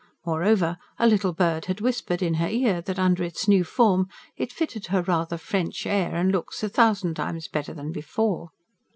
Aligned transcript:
Moreover, 0.25 0.79
a 0.97 1.05
little 1.05 1.31
bird 1.31 1.65
had 1.65 1.79
whispered 1.79 2.23
in 2.23 2.33
her 2.41 2.47
ear 2.47 2.81
that, 2.81 2.97
under 2.97 3.21
its 3.23 3.47
new 3.47 3.63
form, 3.63 4.07
it 4.35 4.51
fitted 4.51 4.87
her 4.87 5.03
rather 5.03 5.37
"FRENCH" 5.37 5.85
air 5.85 6.15
and 6.15 6.31
looks 6.31 6.63
a 6.63 6.69
thousand 6.69 7.13
times 7.13 7.47
better 7.47 7.75
than 7.75 7.91
before. 7.91 8.49